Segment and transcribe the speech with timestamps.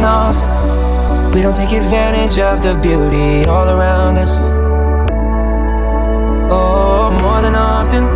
[0.00, 4.48] More than we don't take advantage of the beauty all around us.
[6.50, 8.06] Oh, more than often,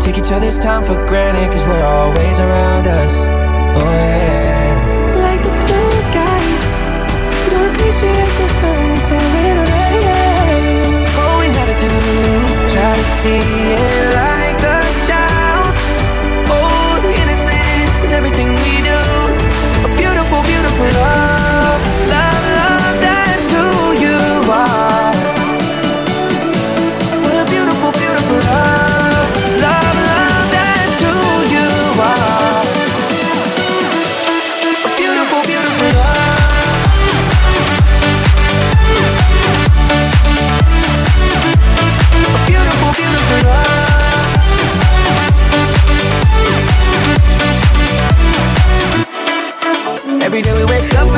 [0.00, 3.14] take each other's time for granted, cause we're always around us.
[3.76, 5.20] Oh, yeah.
[5.26, 6.66] Like the blue skies,
[7.44, 11.08] we don't appreciate the sun until it rains.
[11.20, 11.92] Oh, we never do.
[12.72, 13.44] Try to see
[13.76, 15.68] it like a child.
[16.48, 18.79] Oh, the innocence in everything we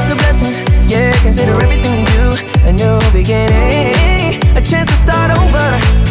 [0.03, 0.55] it's a blessing.
[0.91, 2.35] Yeah, consider everything do
[2.67, 5.67] a new beginning, a chance to start over.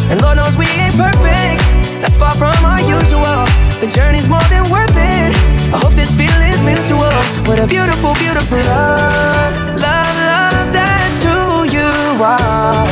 [0.08, 1.60] And Lord knows we ain't perfect.
[2.00, 3.44] That's far from our usual.
[3.84, 5.30] The journey's more than worth it.
[5.74, 7.12] I hope this feeling's mutual.
[7.44, 10.72] What a beautiful, beautiful love, love, love.
[10.72, 11.92] That's who you
[12.24, 12.88] are.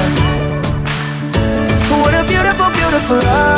[2.05, 3.50] What a beautiful, beautiful love,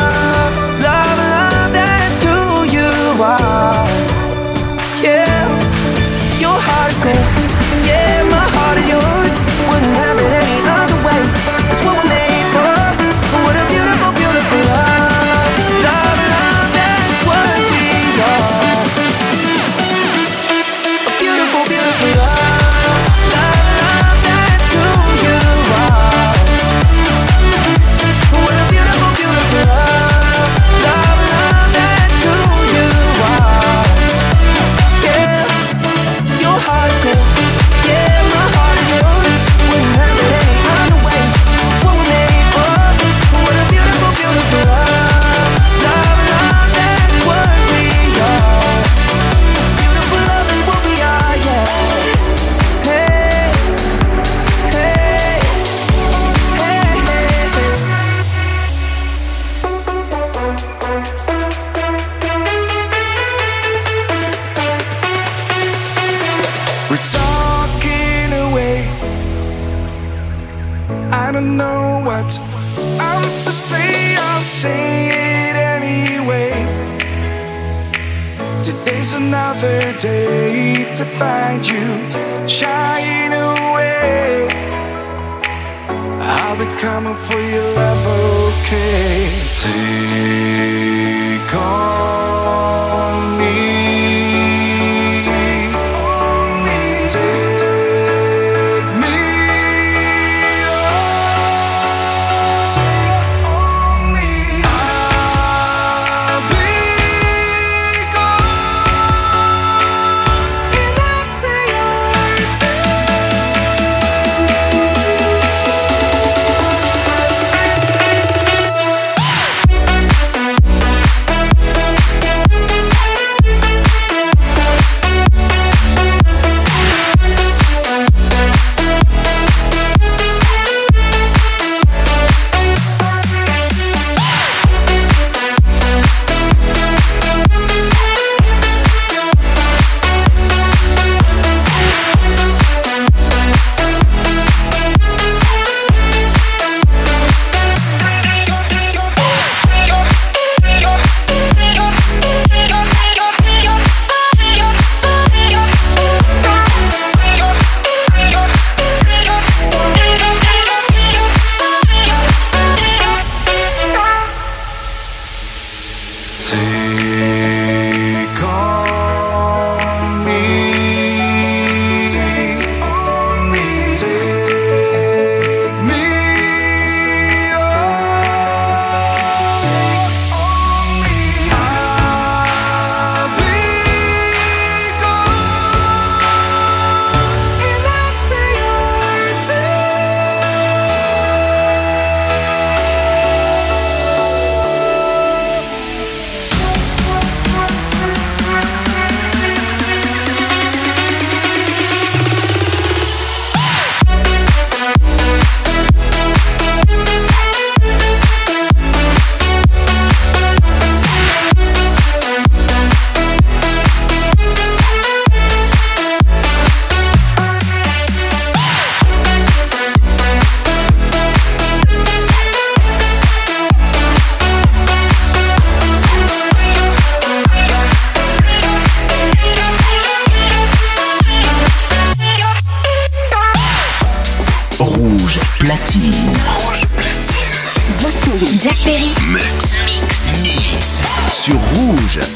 [242.12, 242.28] Fusion.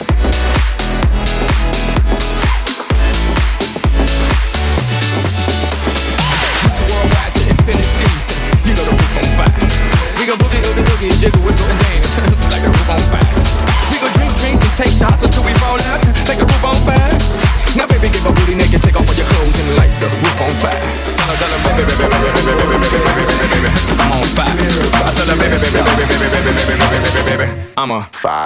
[6.89, 9.53] Worldwide to you the roof on fire.
[10.17, 10.25] We
[10.81, 12.09] boogie, jiggle, and dance
[12.49, 13.29] like the roof on fire.
[13.93, 14.33] We drink
[14.65, 17.13] and shots until we fall out like the roof on fire.
[17.77, 18.25] Now baby, get
[18.57, 20.81] naked, take off all your clothes and light the roof on fire.
[24.01, 24.57] I'm on fire.
[27.77, 28.46] I'm fire.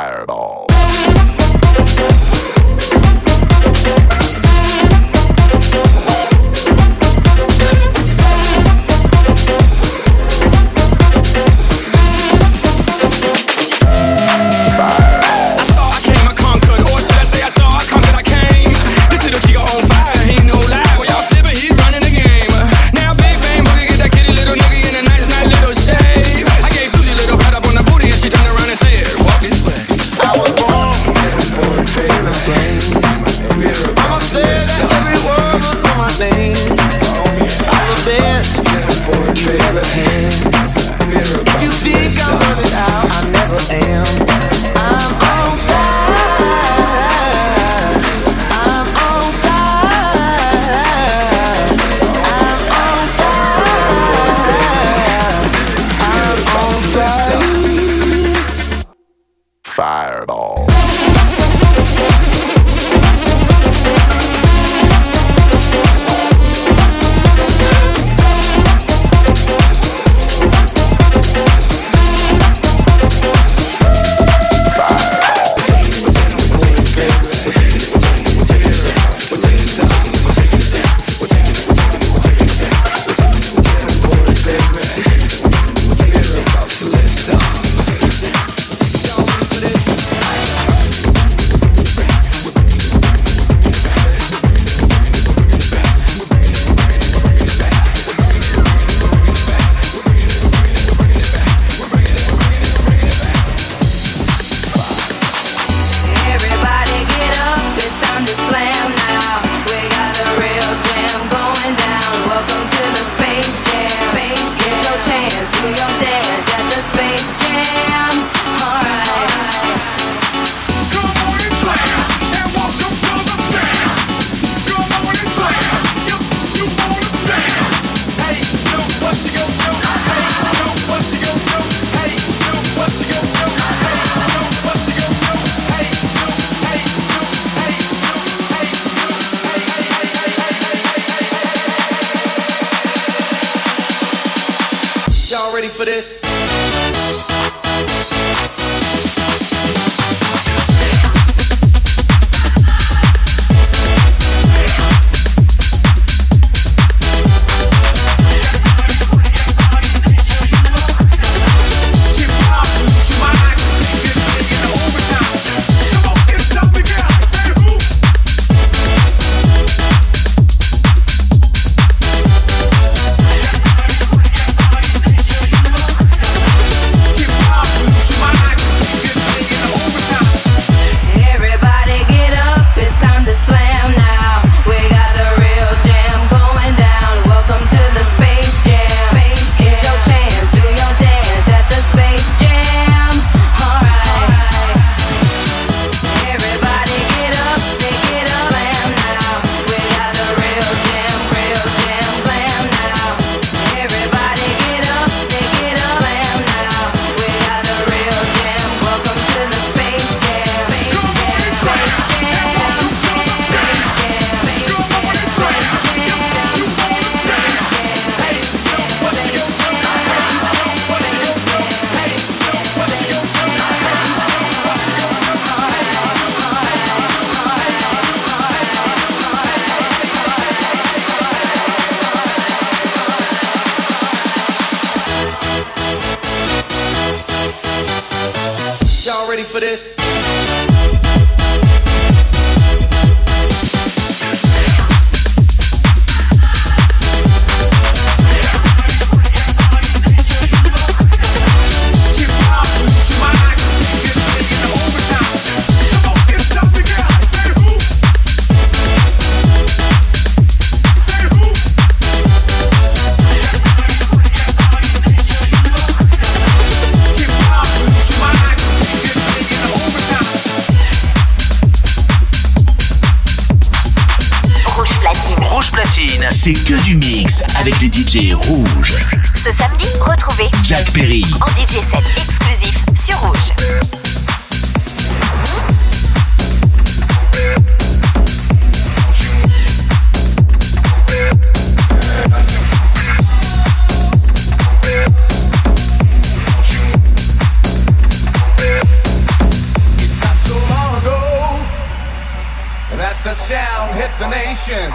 [304.68, 304.92] Revolution.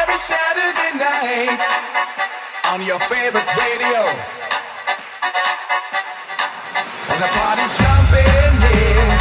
[0.00, 1.58] Every Saturday night
[2.66, 4.02] on your favorite radio.
[7.10, 9.18] And the party's jumping, yeah.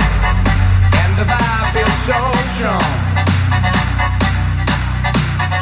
[1.02, 2.20] And the vibe feels so
[2.54, 2.92] strong.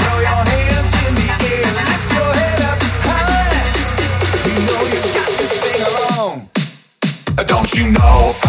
[0.01, 3.63] Throw your hands in the air, lift your head up high.
[4.43, 6.35] You know you got to sing along.
[7.47, 8.46] Don't you know?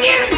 [0.00, 0.37] Yeah.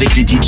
[0.00, 0.39] Avec les DJ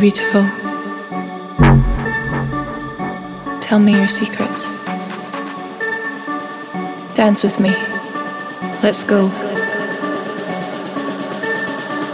[0.00, 0.42] beautiful.
[3.60, 4.78] Tell me your secrets.
[7.14, 7.68] Dance with me.
[8.82, 9.28] Let's go.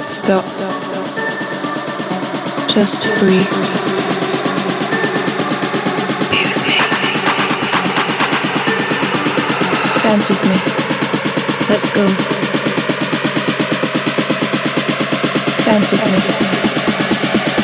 [0.08, 0.44] Stop.
[2.68, 3.46] Just breathe.
[10.02, 10.58] Dance with me.
[11.70, 12.04] Let's go.
[15.64, 16.75] Dance with me.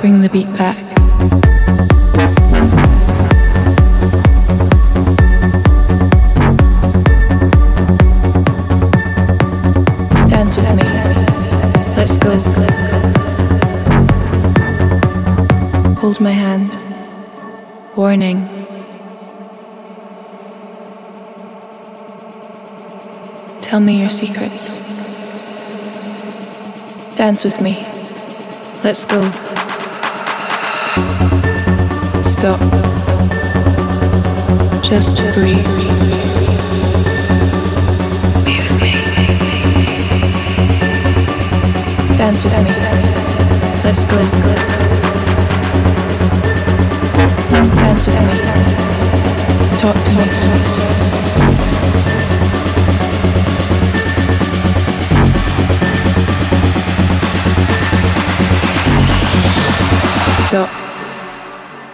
[0.00, 0.76] Bring the beat back.
[10.28, 10.84] Dance with me.
[11.96, 12.36] Let's go.
[16.00, 16.78] Hold my hand.
[17.96, 18.48] Warning.
[23.62, 24.84] Tell me your secrets.
[27.16, 27.84] Dance with me.
[28.84, 29.55] Let's go.
[32.46, 32.60] Stop.
[34.80, 35.66] Just to breathe.
[38.44, 38.92] Be with me.
[42.16, 42.70] Dance with me.
[43.82, 44.18] Let's go.
[47.74, 48.34] Dance with me.
[49.80, 50.24] Talk to me.
[60.46, 60.85] Stop.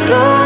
[0.00, 0.43] blue